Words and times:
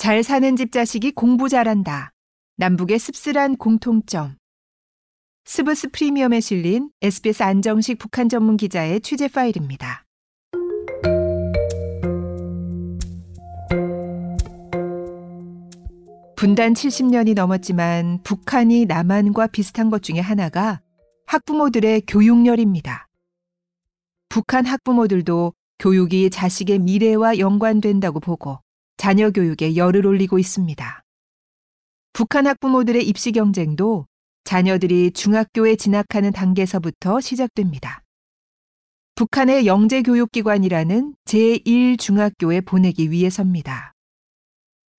잘 0.00 0.22
사는 0.22 0.56
집 0.56 0.72
자식이 0.72 1.10
공부 1.10 1.50
잘한다. 1.50 2.14
남북의 2.56 2.98
씁쓸한 2.98 3.58
공통점. 3.58 4.36
스브스 5.44 5.90
프리미엄에 5.90 6.40
실린 6.40 6.88
SBS 7.02 7.42
안정식 7.42 7.98
북한 7.98 8.30
전문 8.30 8.56
기자의 8.56 9.02
취재 9.02 9.28
파일입니다. 9.28 10.06
분단 16.34 16.72
70년이 16.72 17.34
넘었지만 17.34 18.22
북한이 18.22 18.86
남한과 18.86 19.48
비슷한 19.48 19.90
것 19.90 20.02
중에 20.02 20.20
하나가 20.20 20.80
학부모들의 21.26 22.04
교육열입니다. 22.06 23.06
북한 24.30 24.64
학부모들도 24.64 25.52
교육이 25.78 26.30
자식의 26.30 26.78
미래와 26.78 27.36
연관된다고 27.36 28.20
보고 28.20 28.60
자녀 29.00 29.30
교육에 29.30 29.76
열을 29.76 30.06
올리고 30.06 30.38
있습니다. 30.38 31.02
북한 32.12 32.46
학부모들의 32.46 33.02
입시 33.08 33.32
경쟁도 33.32 34.06
자녀들이 34.44 35.12
중학교에 35.12 35.76
진학하는 35.76 36.32
단계에서부터 36.32 37.18
시작됩니다. 37.22 38.02
북한의 39.14 39.64
영재교육기관이라는 39.64 41.14
제1중학교에 41.24 42.62
보내기 42.66 43.10
위해서입니다. 43.10 43.94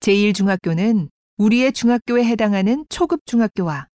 제1중학교는 0.00 1.08
우리의 1.36 1.72
중학교에 1.72 2.24
해당하는 2.24 2.84
초급 2.88 3.20
중학교와 3.24 3.86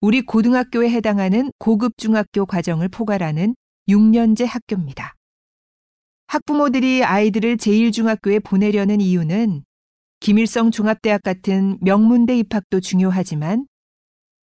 우리 0.00 0.22
고등학교에 0.22 0.88
해당하는 0.88 1.52
고급 1.58 1.98
중학교 1.98 2.46
과정을 2.46 2.88
포괄하는 2.88 3.54
6년제 3.86 4.46
학교입니다. 4.46 5.14
학부모들이 6.32 7.04
아이들을 7.04 7.58
제1중학교에 7.58 8.42
보내려는 8.42 9.02
이유는 9.02 9.64
김일성 10.18 10.70
종합대학 10.70 11.22
같은 11.22 11.76
명문대 11.82 12.38
입학도 12.38 12.80
중요하지만 12.80 13.66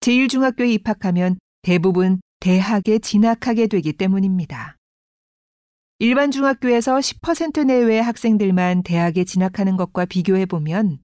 제1중학교에 0.01 0.69
입학하면 0.71 1.39
대부분 1.63 2.21
대학에 2.41 2.99
진학하게 2.99 3.65
되기 3.65 3.93
때문입니다. 3.93 4.77
일반 5.97 6.29
중학교에서 6.29 6.97
10% 6.97 7.65
내외의 7.65 8.03
학생들만 8.03 8.83
대학에 8.83 9.23
진학하는 9.23 9.75
것과 9.75 10.05
비교해 10.05 10.45
보면 10.45 10.99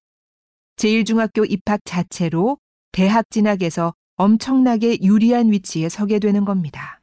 제1중학교 0.75 1.49
입학 1.49 1.79
자체로 1.83 2.59
대학 2.91 3.31
진학에서 3.31 3.95
엄청나게 4.17 5.01
유리한 5.01 5.51
위치에 5.51 5.89
서게 5.89 6.19
되는 6.19 6.45
겁니다. 6.45 7.01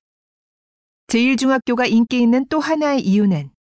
제1중학교가 1.09 1.91
인기 1.91 2.23
있는 2.23 2.47
또 2.49 2.61
하나의 2.61 3.01
이유는 3.01 3.51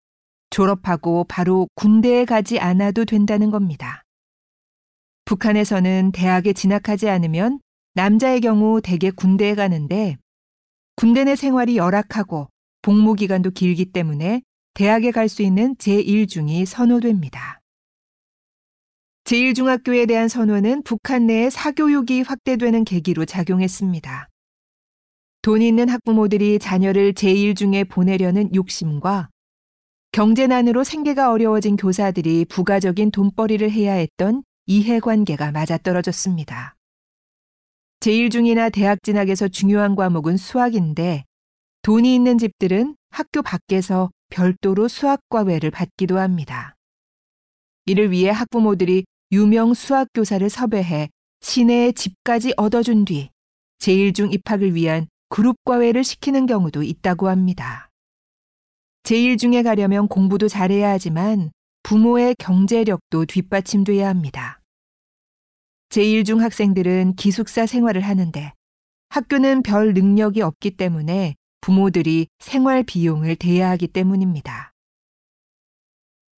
졸업하고 0.53 1.25
바로 1.29 1.67
군대에 1.75 2.25
가지 2.25 2.61
않아도 2.61 3.05
된다는 3.05 3.51
겁니다. 3.51 4.05
북한에서는 5.25 6.13
대학에 6.13 6.53
진학하지 6.53 7.09
않으면 7.09 7.59
남자의 7.95 8.41
경우 8.41 8.81
대개 8.83 9.11
군대에 9.11 9.55
가는데 9.55 10.19
군대 10.95 11.25
내 11.25 11.37
생활이 11.37 11.77
열악하고 11.79 12.49
복무 12.83 13.15
기간도 13.15 13.51
길기 13.51 13.87
때문에 13.87 14.43
대학에 14.75 15.11
갈 15.11 15.29
수 15.29 15.43
있는 15.43 15.75
제1중이 15.77 16.67
선호됩니다. 16.67 17.61
제1중학교에 19.25 20.07
대한 20.07 20.29
선호는 20.29 20.83
북한 20.83 21.27
내의 21.27 21.51
사교육이 21.51 22.23
확대되는 22.23 22.85
계기로 22.85 23.25
작용했습니다. 23.25 24.29
돈 25.43 25.63
있는 25.63 25.89
학부모들이 25.89 26.59
자녀를 26.59 27.15
제1중에 27.15 27.89
보내려는 27.89 28.55
욕심과 28.55 29.32
경제난으로 30.13 30.85
생계가 30.85 31.31
어려워진 31.31 31.77
교사들이 31.77 32.45
부가적인 32.45 33.13
돈벌이를 33.13 33.71
해야 33.71 33.95
했던 33.95 34.45
이해관계가 34.67 35.53
맞아떨어졌습니다. 35.53 36.77
제1중이나 38.01 38.71
대학 38.71 39.03
진학에서 39.03 39.49
중요한 39.49 39.97
과목은 39.97 40.37
수학인데 40.37 41.25
돈이 41.81 42.15
있는 42.15 42.37
집들은 42.37 42.95
학교 43.09 43.41
밖에서 43.41 44.11
별도로 44.29 44.87
수학과외를 44.87 45.71
받기도 45.71 46.19
합니다. 46.19 46.77
이를 47.87 48.11
위해 48.11 48.29
학부모들이 48.31 49.07
유명 49.33 49.73
수학교사를 49.73 50.47
섭외해 50.51 51.09
시내에 51.41 51.93
집까지 51.93 52.53
얻어준 52.59 53.07
뒤 53.07 53.31
제1중 53.79 54.35
입학을 54.35 54.75
위한 54.75 55.07
그룹과외를 55.31 56.05
시키는 56.05 56.45
경우도 56.45 56.83
있다고 56.83 57.31
합니다. 57.31 57.89
제1중에 59.05 59.65
가려면 59.65 60.09
공부도 60.09 60.49
잘해야 60.49 60.91
하지만 60.91 61.51
부모의 61.83 62.37
경제력도 62.39 63.27
뒷받침돼야 63.27 64.09
합니다. 64.09 64.61
제1중 65.91 66.39
학생들은 66.39 67.17
기숙사 67.17 67.67
생활을 67.67 68.01
하는데 68.03 68.53
학교는 69.09 69.63
별 69.63 69.93
능력이 69.93 70.41
없기 70.41 70.77
때문에 70.77 71.35
부모들이 71.61 72.29
생활 72.39 72.83
비용을 72.83 73.37
대야 73.37 73.71
하기 73.71 73.89
때문입니다. 73.89 74.73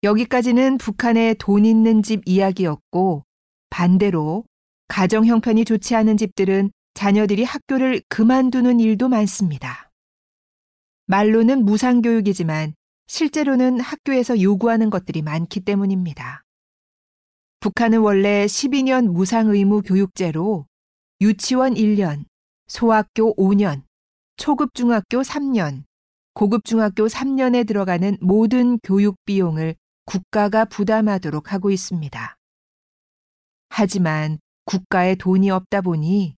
여기까지는 0.03 0.77
북한의 0.77 1.35
돈 1.39 1.65
있는 1.65 2.03
집 2.03 2.21
이야기였고 2.25 3.23
반대로 3.69 4.43
가정 4.87 5.25
형편이 5.25 5.65
좋지 5.65 5.95
않은 5.95 6.17
집들은 6.17 6.71
자녀들이 6.93 7.43
학교를 7.43 8.01
그만두는 8.09 8.79
일도 8.79 9.09
많습니다. 9.09 9.84
말로는 11.07 11.65
무상교육이지만 11.65 12.73
실제로는 13.07 13.79
학교에서 13.79 14.41
요구하는 14.41 14.89
것들이 14.89 15.21
많기 15.21 15.59
때문입니다. 15.59 16.43
북한은 17.59 17.99
원래 17.99 18.45
12년 18.45 19.07
무상의무 19.07 19.81
교육제로 19.83 20.65
유치원 21.21 21.75
1년, 21.75 22.25
소학교 22.67 23.35
5년, 23.35 23.83
초급중학교 24.37 25.21
3년, 25.21 25.83
고급중학교 26.33 27.07
3년에 27.07 27.67
들어가는 27.67 28.17
모든 28.21 28.79
교육 28.79 29.15
비용을 29.25 29.75
국가가 30.05 30.65
부담하도록 30.65 31.53
하고 31.53 31.71
있습니다. 31.71 32.35
하지만 33.69 34.39
국가에 34.65 35.15
돈이 35.15 35.49
없다 35.49 35.81
보니 35.81 36.35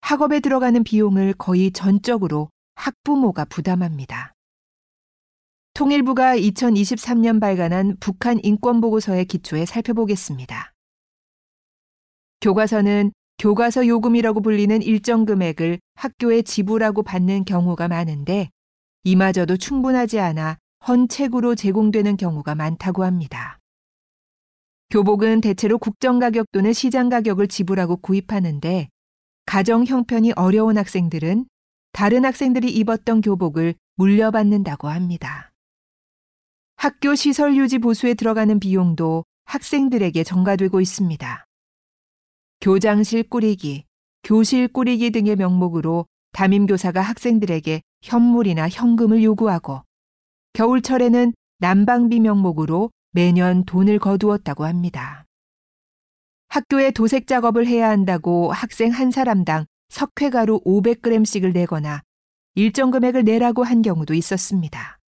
학업에 0.00 0.40
들어가는 0.40 0.82
비용을 0.84 1.34
거의 1.34 1.70
전적으로 1.70 2.50
학부모가 2.78 3.44
부담합니다. 3.46 4.34
통일부가 5.74 6.36
2023년 6.36 7.40
발간한 7.40 7.96
북한 8.00 8.38
인권보고서의 8.42 9.24
기초에 9.26 9.66
살펴보겠습니다. 9.66 10.72
교과서는 12.40 13.12
교과서 13.38 13.86
요금이라고 13.86 14.40
불리는 14.40 14.82
일정 14.82 15.24
금액을 15.24 15.78
학교에 15.94 16.42
지불하고 16.42 17.02
받는 17.02 17.44
경우가 17.44 17.88
많은데 17.88 18.50
이마저도 19.04 19.56
충분하지 19.56 20.18
않아 20.20 20.58
헌책으로 20.86 21.54
제공되는 21.54 22.16
경우가 22.16 22.54
많다고 22.54 23.04
합니다. 23.04 23.58
교복은 24.90 25.40
대체로 25.40 25.78
국정가격 25.78 26.46
또는 26.52 26.72
시장가격을 26.72 27.48
지불하고 27.48 27.98
구입하는데 27.98 28.88
가정 29.46 29.84
형편이 29.84 30.32
어려운 30.32 30.78
학생들은 30.78 31.46
다른 31.92 32.24
학생들이 32.24 32.70
입었던 32.72 33.20
교복을 33.20 33.74
물려받는다고 33.96 34.88
합니다. 34.88 35.50
학교 36.76 37.14
시설 37.14 37.56
유지 37.56 37.78
보수에 37.78 38.14
들어가는 38.14 38.60
비용도 38.60 39.24
학생들에게 39.46 40.22
전가되고 40.22 40.80
있습니다. 40.80 41.44
교장실 42.60 43.24
꾸리기, 43.24 43.84
교실 44.22 44.68
꾸리기 44.68 45.10
등의 45.10 45.36
명목으로 45.36 46.06
담임교사가 46.32 47.00
학생들에게 47.00 47.82
현물이나 48.02 48.68
현금을 48.68 49.22
요구하고 49.24 49.82
겨울철에는 50.52 51.32
난방비 51.58 52.20
명목으로 52.20 52.90
매년 53.10 53.64
돈을 53.64 53.98
거두었다고 53.98 54.64
합니다. 54.64 55.24
학교에 56.48 56.90
도색 56.90 57.26
작업을 57.26 57.66
해야 57.66 57.88
한다고 57.88 58.52
학생 58.52 58.90
한 58.90 59.10
사람당 59.10 59.66
석회가루 59.88 60.60
500g씩을 60.64 61.52
내거나 61.52 62.02
일정 62.54 62.90
금액을 62.90 63.24
내라고 63.24 63.64
한 63.64 63.82
경우도 63.82 64.14
있었습니다. 64.14 64.98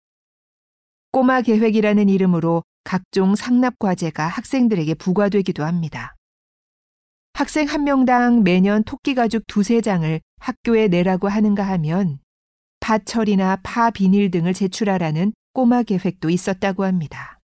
꼬마 1.13 1.43
계획이라는 1.43 2.09
이름으로 2.09 2.63
각종 2.85 3.35
상납 3.35 3.79
과제가 3.79 4.27
학생들에게 4.27 4.95
부과되기도 4.95 5.65
합니다. 5.65 6.17
학생 7.33 7.69
한 7.69 7.85
명당 7.85 8.43
매년 8.43 8.85
토끼 8.85 9.15
가죽 9.15 9.47
두세 9.47 9.81
장을 9.81 10.21
학교에 10.39 10.89
내라고 10.89 11.29
하는가 11.29 11.63
하면 11.63 12.19
파철이나 12.81 13.59
파 13.63 13.91
비닐 13.91 14.31
등을 14.31 14.55
제출하라는 14.55 15.33
꼬마 15.53 15.83
계획도 15.83 16.31
있었다고 16.31 16.85
합니다. 16.85 17.39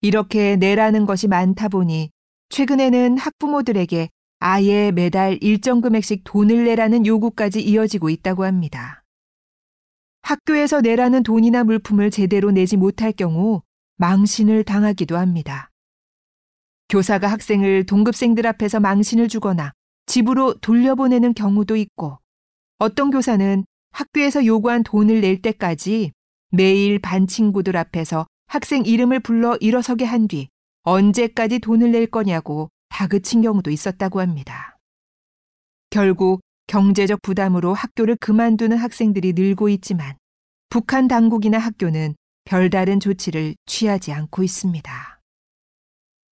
이렇게 0.00 0.56
내라는 0.56 1.06
것이 1.06 1.28
많다 1.28 1.68
보니 1.68 2.10
최근에는 2.50 3.18
학부모들에게 3.18 4.08
아예 4.40 4.92
매달 4.92 5.38
일정 5.40 5.80
금액씩 5.80 6.22
돈을 6.24 6.64
내라는 6.64 7.06
요구까지 7.06 7.60
이어지고 7.60 8.08
있다고 8.10 8.44
합니다. 8.44 9.02
학교에서 10.22 10.80
내라는 10.80 11.22
돈이나 11.22 11.64
물품을 11.64 12.10
제대로 12.10 12.50
내지 12.50 12.76
못할 12.76 13.12
경우 13.12 13.62
망신을 13.96 14.64
당하기도 14.64 15.16
합니다. 15.16 15.70
교사가 16.88 17.26
학생을 17.26 17.86
동급생들 17.86 18.46
앞에서 18.46 18.80
망신을 18.80 19.28
주거나 19.28 19.72
집으로 20.06 20.54
돌려보내는 20.54 21.34
경우도 21.34 21.76
있고 21.76 22.18
어떤 22.78 23.10
교사는 23.10 23.64
학교에서 23.90 24.46
요구한 24.46 24.82
돈을 24.84 25.20
낼 25.20 25.42
때까지 25.42 26.12
매일 26.50 26.98
반 27.00 27.26
친구들 27.26 27.76
앞에서 27.76 28.26
학생 28.46 28.84
이름을 28.86 29.20
불러 29.20 29.56
일어서게 29.56 30.04
한 30.04 30.28
뒤 30.28 30.48
언제까지 30.84 31.58
돈을 31.58 31.90
낼 31.90 32.06
거냐고 32.06 32.70
다그친 32.98 33.42
경우도 33.42 33.70
있었다고 33.70 34.20
합니다. 34.20 34.76
결국 35.88 36.40
경제적 36.66 37.22
부담으로 37.22 37.72
학교를 37.72 38.16
그만두는 38.16 38.76
학생들이 38.76 39.34
늘고 39.34 39.68
있지만 39.68 40.16
북한 40.68 41.06
당국이나 41.06 41.58
학교는 41.58 42.16
별다른 42.42 42.98
조치를 42.98 43.54
취하지 43.66 44.12
않고 44.12 44.42
있습니다. 44.42 45.20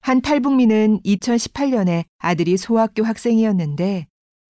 한 0.00 0.20
탈북민은 0.20 1.02
2018년에 1.04 2.04
아들이 2.18 2.56
소학교 2.56 3.04
학생이었는데 3.04 4.08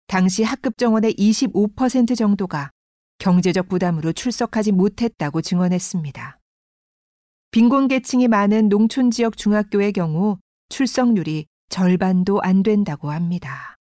당시 0.08 0.42
학급 0.42 0.80
정원의 0.80 1.14
25% 1.14 2.18
정도가 2.18 2.72
경제적 3.20 3.70
부담으로 3.70 4.14
출석하지 4.14 4.72
못했다고 4.72 5.44
증언했습니다. 5.44 6.40
빈곤 7.52 7.88
계층이 7.88 8.28
많은 8.30 8.68
농촌 8.68 9.12
지역 9.12 9.38
중학교의 9.38 9.94
경우 9.94 10.40
출석률이 10.70 11.46
절반도 11.70 12.42
안 12.42 12.64
된다고 12.64 13.12
합니다. 13.12 13.76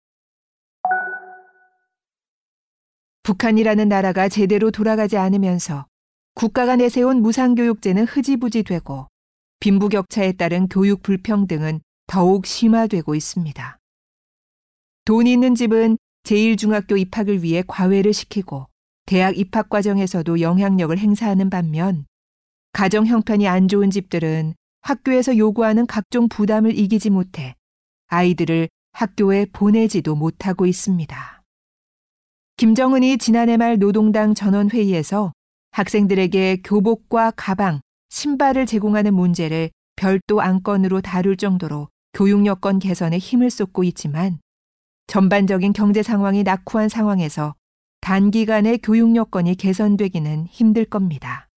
북한이라는 3.22 3.88
나라가 3.88 4.28
제대로 4.28 4.70
돌아가지 4.70 5.16
않으면서 5.16 5.86
국가가 6.34 6.76
내세운 6.76 7.20
무상교육제는 7.20 8.06
흐지부지 8.06 8.62
되고 8.62 9.08
빈부격차에 9.60 10.32
따른 10.32 10.68
교육 10.68 11.02
불평등은 11.02 11.80
더욱 12.06 12.46
심화되고 12.46 13.14
있습니다. 13.14 13.78
돈이 15.04 15.32
있는 15.32 15.54
집은 15.54 15.98
제1중학교 16.22 16.98
입학을 16.98 17.42
위해 17.42 17.62
과외를 17.66 18.12
시키고 18.12 18.66
대학 19.06 19.36
입학 19.38 19.68
과정에서도 19.68 20.40
영향력을 20.40 20.96
행사하는 20.96 21.50
반면 21.50 22.06
가정 22.72 23.06
형편이 23.06 23.48
안 23.48 23.68
좋은 23.68 23.90
집들은 23.90 24.54
학교에서 24.82 25.36
요구하는 25.36 25.86
각종 25.86 26.28
부담을 26.28 26.78
이기지 26.78 27.10
못해 27.10 27.54
아이들을 28.08 28.68
학교에 28.92 29.46
보내지도 29.52 30.16
못하고 30.16 30.66
있습니다. 30.66 31.42
김정은이 32.56 33.18
지난해 33.18 33.56
말 33.56 33.78
노동당 33.78 34.34
전원회의에서 34.34 35.32
학생들에게 35.70 36.62
교복과 36.64 37.32
가방, 37.36 37.80
신발을 38.08 38.66
제공하는 38.66 39.14
문제를 39.14 39.70
별도 39.96 40.40
안건으로 40.40 41.00
다룰 41.00 41.36
정도로 41.36 41.88
교육 42.12 42.46
여건 42.46 42.78
개선에 42.78 43.18
힘을 43.18 43.50
쏟고 43.50 43.84
있지만 43.84 44.40
전반적인 45.06 45.72
경제 45.72 46.02
상황이 46.02 46.42
낙후한 46.42 46.88
상황에서 46.88 47.54
단기간에 48.00 48.78
교육 48.78 49.14
여건이 49.16 49.54
개선되기는 49.54 50.46
힘들 50.46 50.84
겁니다. 50.84 51.48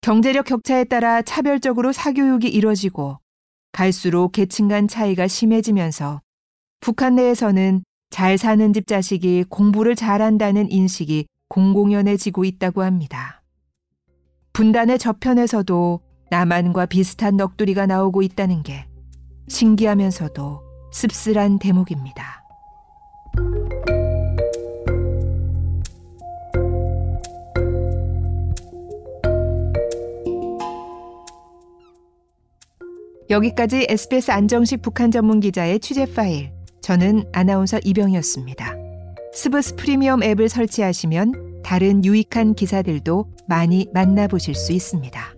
경제력 0.00 0.46
격차에 0.46 0.84
따라 0.84 1.22
차별적으로 1.22 1.92
사교육이 1.92 2.48
이뤄지고 2.48 3.18
갈수록 3.72 4.32
계층 4.32 4.68
간 4.68 4.88
차이가 4.88 5.28
심해지면서 5.28 6.20
북한 6.80 7.16
내에서는 7.16 7.82
잘 8.10 8.38
사는 8.38 8.72
집 8.72 8.86
자식이 8.86 9.44
공부를 9.48 9.94
잘한다는 9.94 10.70
인식이 10.70 11.26
공공연해지고 11.48 12.44
있다고 12.44 12.82
합니다. 12.82 13.42
분단의 14.52 14.98
저편에서도 14.98 16.00
남한과 16.30 16.86
비슷한 16.86 17.36
넋두리가 17.36 17.86
나오고 17.86 18.22
있다는 18.22 18.62
게 18.62 18.86
신기하면서도 19.48 20.62
씁쓸한 20.92 21.58
대목입니다. 21.58 22.37
여기까지 33.30 33.86
SBS 33.88 34.30
안정식 34.30 34.80
북한 34.80 35.10
전문 35.10 35.40
기자의 35.40 35.80
취재 35.80 36.06
파일. 36.06 36.50
저는 36.80 37.24
아나운서 37.32 37.78
이병이었습니다. 37.84 38.74
스브스 39.34 39.76
프리미엄 39.76 40.22
앱을 40.22 40.48
설치하시면 40.48 41.62
다른 41.62 42.04
유익한 42.04 42.54
기사들도 42.54 43.26
많이 43.46 43.86
만나보실 43.92 44.54
수 44.54 44.72
있습니다. 44.72 45.37